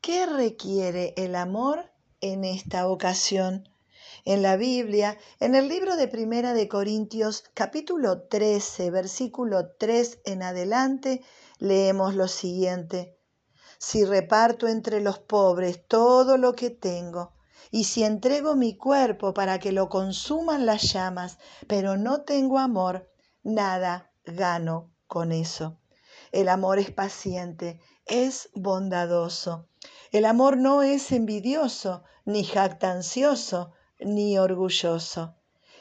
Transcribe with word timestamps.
¿qué 0.00 0.24
requiere 0.24 1.12
el 1.16 1.34
amor 1.34 1.90
en 2.20 2.44
esta 2.44 2.88
ocasión? 2.88 3.68
En 4.24 4.42
la 4.42 4.56
Biblia, 4.56 5.18
en 5.40 5.54
el 5.54 5.68
libro 5.68 5.96
de 5.96 6.08
Primera 6.08 6.54
de 6.54 6.68
Corintios, 6.68 7.44
capítulo 7.54 8.22
13, 8.22 8.90
versículo 8.90 9.72
3 9.78 10.20
en 10.24 10.42
adelante, 10.42 11.22
leemos 11.58 12.14
lo 12.14 12.28
siguiente. 12.28 13.18
Si 13.78 14.04
reparto 14.04 14.68
entre 14.68 15.00
los 15.00 15.18
pobres 15.18 15.86
todo 15.86 16.38
lo 16.38 16.54
que 16.54 16.70
tengo, 16.70 17.34
y 17.70 17.84
si 17.84 18.02
entrego 18.02 18.56
mi 18.56 18.76
cuerpo 18.76 19.32
para 19.34 19.58
que 19.58 19.72
lo 19.72 19.88
consuman 19.88 20.66
las 20.66 20.82
llamas, 20.92 21.38
pero 21.66 21.96
no 21.96 22.22
tengo 22.22 22.58
amor, 22.58 23.10
nada 23.42 24.10
gano 24.24 24.90
con 25.06 25.30
eso. 25.30 25.78
El 26.32 26.48
amor 26.48 26.78
es 26.78 26.90
paciente, 26.90 27.80
es 28.06 28.50
bondadoso. 28.54 29.68
El 30.12 30.24
amor 30.24 30.56
no 30.56 30.82
es 30.82 31.10
envidioso, 31.12 32.04
ni 32.24 32.44
jactancioso, 32.44 33.72
ni 33.98 34.38
orgulloso. 34.38 35.34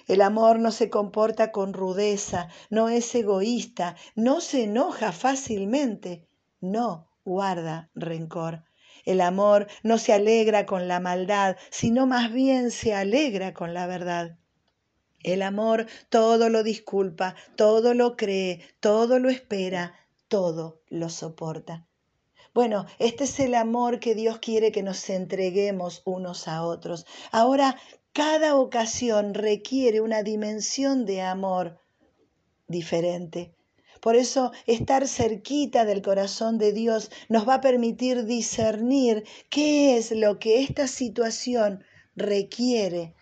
El 0.07 0.21
amor 0.21 0.57
no 0.57 0.71
se 0.71 0.89
comporta 0.89 1.51
con 1.51 1.73
rudeza, 1.73 2.47
no 2.71 2.89
es 2.89 3.13
egoísta, 3.13 3.95
no 4.15 4.41
se 4.41 4.63
enoja 4.63 5.11
fácilmente, 5.11 6.27
no 6.61 7.11
guarda 7.23 7.91
rencor. 7.93 8.63
El 9.05 9.21
amor 9.21 9.67
no 9.83 9.99
se 9.99 10.13
alegra 10.13 10.65
con 10.65 10.87
la 10.87 10.99
maldad, 10.99 11.57
sino 11.69 12.07
más 12.07 12.33
bien 12.33 12.71
se 12.71 12.95
alegra 12.95 13.53
con 13.53 13.75
la 13.75 13.85
verdad. 13.85 14.39
El 15.21 15.43
amor 15.43 15.85
todo 16.09 16.49
lo 16.49 16.63
disculpa, 16.63 17.35
todo 17.55 17.93
lo 17.93 18.15
cree, 18.15 18.61
todo 18.79 19.19
lo 19.19 19.29
espera, 19.29 19.93
todo 20.29 20.81
lo 20.87 21.09
soporta. 21.09 21.85
Bueno, 22.53 22.85
este 22.97 23.25
es 23.25 23.39
el 23.39 23.53
amor 23.53 23.99
que 23.99 24.15
Dios 24.15 24.39
quiere 24.39 24.71
que 24.71 24.83
nos 24.83 25.09
entreguemos 25.09 26.01
unos 26.05 26.47
a 26.47 26.63
otros. 26.63 27.05
Ahora, 27.31 27.77
cada 28.13 28.55
ocasión 28.55 29.33
requiere 29.33 30.01
una 30.01 30.23
dimensión 30.23 31.05
de 31.05 31.21
amor 31.21 31.79
diferente. 32.67 33.53
Por 34.01 34.15
eso 34.15 34.51
estar 34.65 35.07
cerquita 35.07 35.83
del 35.83 36.01
corazón 36.01 36.57
de 36.57 36.71
Dios 36.71 37.11
nos 37.27 37.47
va 37.47 37.55
a 37.55 37.61
permitir 37.61 38.25
discernir 38.25 39.25
qué 39.49 39.97
es 39.97 40.11
lo 40.11 40.39
que 40.39 40.61
esta 40.61 40.87
situación 40.87 41.83
requiere, 42.15 43.13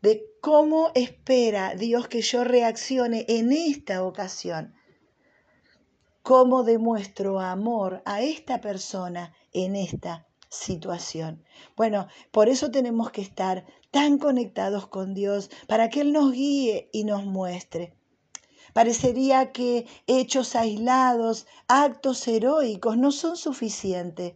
de 0.00 0.24
cómo 0.40 0.90
espera 0.94 1.74
Dios 1.74 2.08
que 2.08 2.22
yo 2.22 2.44
reaccione 2.44 3.26
en 3.28 3.52
esta 3.52 4.04
ocasión, 4.04 4.74
cómo 6.26 6.64
demuestro 6.64 7.38
amor 7.38 8.02
a 8.04 8.20
esta 8.20 8.60
persona 8.60 9.32
en 9.52 9.76
esta 9.76 10.26
situación. 10.48 11.44
Bueno, 11.76 12.08
por 12.32 12.48
eso 12.48 12.72
tenemos 12.72 13.12
que 13.12 13.20
estar 13.20 13.64
tan 13.92 14.18
conectados 14.18 14.88
con 14.88 15.14
Dios 15.14 15.50
para 15.68 15.88
que 15.88 16.00
Él 16.00 16.12
nos 16.12 16.32
guíe 16.32 16.90
y 16.92 17.04
nos 17.04 17.24
muestre. 17.24 17.94
Parecería 18.72 19.52
que 19.52 19.86
hechos 20.08 20.56
aislados, 20.56 21.46
actos 21.68 22.26
heroicos 22.26 22.98
no 22.98 23.12
son 23.12 23.36
suficientes. 23.36 24.34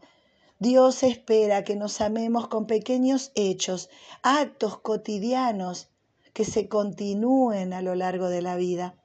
Dios 0.60 1.02
espera 1.02 1.64
que 1.64 1.74
nos 1.74 2.00
amemos 2.00 2.46
con 2.46 2.68
pequeños 2.68 3.32
hechos, 3.34 3.90
actos 4.22 4.78
cotidianos 4.78 5.90
que 6.34 6.44
se 6.44 6.68
continúen 6.68 7.72
a 7.72 7.82
lo 7.82 7.96
largo 7.96 8.28
de 8.28 8.42
la 8.42 8.54
vida. 8.54 8.99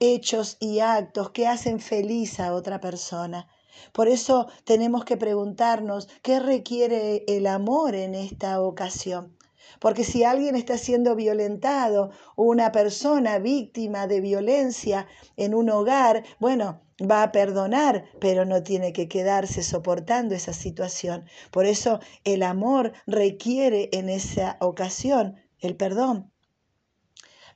Hechos 0.00 0.56
y 0.60 0.80
actos 0.80 1.30
que 1.30 1.46
hacen 1.46 1.80
feliz 1.80 2.40
a 2.40 2.54
otra 2.54 2.80
persona. 2.80 3.48
Por 3.92 4.08
eso 4.08 4.48
tenemos 4.64 5.04
que 5.04 5.16
preguntarnos 5.16 6.08
qué 6.22 6.40
requiere 6.40 7.24
el 7.26 7.46
amor 7.46 7.94
en 7.94 8.14
esta 8.14 8.60
ocasión. 8.60 9.36
Porque 9.80 10.04
si 10.04 10.24
alguien 10.24 10.56
está 10.56 10.78
siendo 10.78 11.14
violentado, 11.14 12.10
una 12.36 12.72
persona 12.72 13.38
víctima 13.38 14.06
de 14.06 14.20
violencia 14.20 15.06
en 15.36 15.54
un 15.54 15.70
hogar, 15.70 16.24
bueno, 16.40 16.80
va 17.00 17.22
a 17.22 17.32
perdonar, 17.32 18.04
pero 18.20 18.44
no 18.44 18.62
tiene 18.62 18.92
que 18.92 19.08
quedarse 19.08 19.62
soportando 19.62 20.34
esa 20.34 20.52
situación. 20.52 21.26
Por 21.50 21.66
eso 21.66 22.00
el 22.24 22.42
amor 22.42 22.92
requiere 23.06 23.88
en 23.92 24.08
esa 24.08 24.56
ocasión 24.60 25.36
el 25.60 25.76
perdón. 25.76 26.32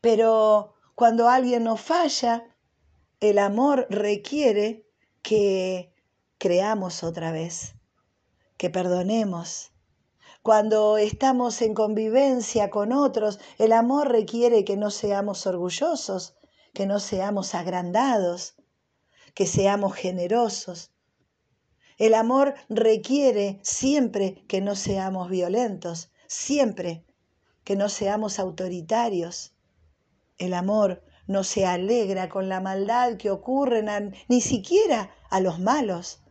Pero 0.00 0.74
cuando 0.94 1.28
alguien 1.28 1.64
nos 1.64 1.80
falla, 1.80 2.44
el 3.20 3.38
amor 3.38 3.86
requiere 3.90 4.86
que 5.22 5.92
creamos 6.38 7.02
otra 7.02 7.32
vez, 7.32 7.74
que 8.56 8.70
perdonemos, 8.70 9.72
cuando 10.42 10.98
estamos 10.98 11.62
en 11.62 11.72
convivencia 11.72 12.68
con 12.68 12.92
otros, 12.92 13.38
el 13.58 13.72
amor 13.72 14.08
requiere 14.10 14.64
que 14.64 14.76
no 14.76 14.90
seamos 14.90 15.46
orgullosos, 15.46 16.34
que 16.74 16.84
no 16.84 16.98
seamos 16.98 17.54
agrandados, 17.54 18.56
que 19.34 19.46
seamos 19.46 19.94
generosos. 19.94 20.90
El 21.96 22.14
amor 22.14 22.54
requiere 22.68 23.60
siempre 23.62 24.44
que 24.48 24.60
no 24.60 24.74
seamos 24.74 25.30
violentos, 25.30 26.10
siempre 26.26 27.04
que 27.62 27.76
no 27.76 27.88
seamos 27.88 28.40
autoritarios. 28.40 29.54
El 30.38 30.54
amor 30.54 31.02
no 31.26 31.44
se 31.44 31.66
alegra 31.66 32.28
con 32.28 32.48
la 32.48 32.60
maldad 32.60 33.16
que 33.16 33.30
ocurre 33.30 33.84
ni 34.28 34.40
siquiera 34.40 35.10
a 35.30 35.40
los 35.40 35.58
malos. 35.58 36.22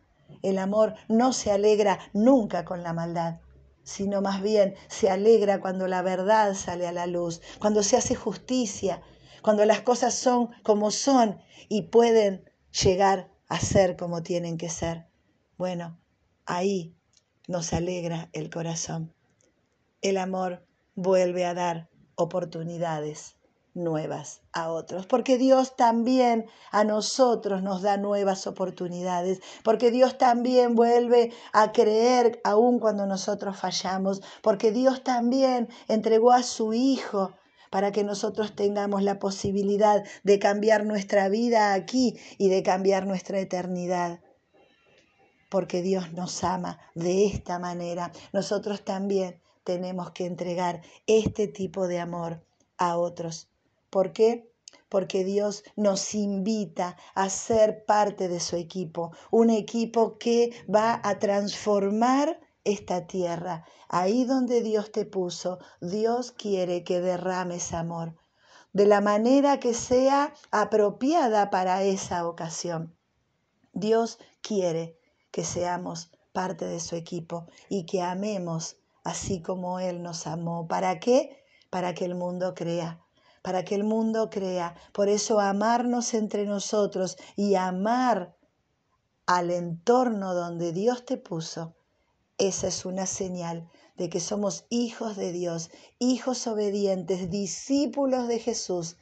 El 0.42 0.58
amor 0.58 0.94
no 1.08 1.32
se 1.32 1.50
alegra 1.50 1.98
nunca 2.12 2.64
con 2.64 2.82
la 2.82 2.92
maldad 2.92 3.40
sino 3.84 4.22
más 4.22 4.42
bien 4.42 4.74
se 4.88 5.10
alegra 5.10 5.60
cuando 5.60 5.88
la 5.88 6.02
verdad 6.02 6.54
sale 6.54 6.86
a 6.86 6.92
la 6.92 7.06
luz, 7.06 7.40
cuando 7.58 7.82
se 7.82 7.96
hace 7.96 8.14
justicia, 8.14 9.02
cuando 9.42 9.64
las 9.64 9.80
cosas 9.80 10.14
son 10.14 10.50
como 10.62 10.90
son 10.90 11.40
y 11.68 11.82
pueden 11.82 12.50
llegar 12.82 13.30
a 13.48 13.58
ser 13.60 13.96
como 13.96 14.22
tienen 14.22 14.56
que 14.56 14.68
ser. 14.68 15.06
Bueno, 15.58 15.98
ahí 16.46 16.94
nos 17.48 17.72
alegra 17.72 18.30
el 18.32 18.50
corazón. 18.50 19.14
El 20.00 20.16
amor 20.16 20.66
vuelve 20.94 21.44
a 21.44 21.54
dar 21.54 21.88
oportunidades 22.14 23.36
nuevas 23.74 24.42
a 24.52 24.70
otros, 24.70 25.06
porque 25.06 25.38
Dios 25.38 25.76
también 25.76 26.46
a 26.70 26.84
nosotros 26.84 27.62
nos 27.62 27.82
da 27.82 27.96
nuevas 27.96 28.46
oportunidades, 28.46 29.40
porque 29.64 29.90
Dios 29.90 30.18
también 30.18 30.74
vuelve 30.74 31.32
a 31.52 31.72
creer 31.72 32.40
aun 32.44 32.78
cuando 32.78 33.06
nosotros 33.06 33.56
fallamos, 33.56 34.20
porque 34.42 34.72
Dios 34.72 35.02
también 35.02 35.68
entregó 35.88 36.32
a 36.32 36.42
su 36.42 36.72
Hijo 36.72 37.32
para 37.70 37.90
que 37.90 38.04
nosotros 38.04 38.54
tengamos 38.54 39.02
la 39.02 39.18
posibilidad 39.18 40.04
de 40.24 40.38
cambiar 40.38 40.84
nuestra 40.84 41.30
vida 41.30 41.72
aquí 41.72 42.18
y 42.36 42.50
de 42.50 42.62
cambiar 42.62 43.06
nuestra 43.06 43.40
eternidad. 43.40 44.20
Porque 45.50 45.80
Dios 45.80 46.12
nos 46.12 46.44
ama 46.44 46.78
de 46.94 47.26
esta 47.26 47.58
manera. 47.58 48.12
Nosotros 48.32 48.84
también 48.84 49.40
tenemos 49.64 50.10
que 50.10 50.26
entregar 50.26 50.82
este 51.06 51.48
tipo 51.48 51.88
de 51.88 52.00
amor 52.00 52.44
a 52.76 52.98
otros 52.98 53.51
¿Por 53.92 54.14
qué? 54.14 54.50
Porque 54.88 55.22
Dios 55.22 55.64
nos 55.76 56.14
invita 56.14 56.96
a 57.14 57.28
ser 57.28 57.84
parte 57.84 58.26
de 58.28 58.40
su 58.40 58.56
equipo, 58.56 59.12
un 59.30 59.50
equipo 59.50 60.16
que 60.16 60.50
va 60.74 60.98
a 61.04 61.18
transformar 61.18 62.40
esta 62.64 63.06
tierra. 63.06 63.66
Ahí 63.90 64.24
donde 64.24 64.62
Dios 64.62 64.92
te 64.92 65.04
puso, 65.04 65.58
Dios 65.82 66.32
quiere 66.32 66.84
que 66.84 67.02
derrames 67.02 67.74
amor, 67.74 68.16
de 68.72 68.86
la 68.86 69.02
manera 69.02 69.60
que 69.60 69.74
sea 69.74 70.32
apropiada 70.50 71.50
para 71.50 71.82
esa 71.82 72.26
ocasión. 72.26 72.96
Dios 73.74 74.18
quiere 74.40 74.98
que 75.30 75.44
seamos 75.44 76.12
parte 76.32 76.64
de 76.64 76.80
su 76.80 76.96
equipo 76.96 77.46
y 77.68 77.84
que 77.84 78.00
amemos 78.00 78.78
así 79.04 79.42
como 79.42 79.80
Él 79.80 80.02
nos 80.02 80.26
amó. 80.26 80.66
¿Para 80.66 80.98
qué? 80.98 81.44
Para 81.68 81.92
que 81.92 82.06
el 82.06 82.14
mundo 82.14 82.54
crea 82.54 83.02
para 83.42 83.64
que 83.64 83.74
el 83.74 83.84
mundo 83.84 84.30
crea. 84.30 84.74
Por 84.92 85.08
eso 85.08 85.40
amarnos 85.40 86.14
entre 86.14 86.46
nosotros 86.46 87.16
y 87.36 87.56
amar 87.56 88.34
al 89.26 89.50
entorno 89.50 90.34
donde 90.34 90.72
Dios 90.72 91.04
te 91.04 91.16
puso, 91.16 91.74
esa 92.38 92.66
es 92.68 92.84
una 92.84 93.06
señal 93.06 93.68
de 93.96 94.08
que 94.08 94.20
somos 94.20 94.64
hijos 94.68 95.16
de 95.16 95.32
Dios, 95.32 95.70
hijos 95.98 96.46
obedientes, 96.46 97.30
discípulos 97.30 98.26
de 98.26 98.38
Jesús, 98.38 98.96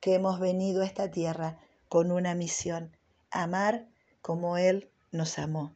que 0.00 0.14
hemos 0.14 0.40
venido 0.40 0.82
a 0.82 0.84
esta 0.84 1.10
tierra 1.10 1.58
con 1.88 2.10
una 2.10 2.34
misión, 2.34 2.96
amar 3.30 3.88
como 4.20 4.56
Él 4.56 4.90
nos 5.12 5.38
amó. 5.38 5.70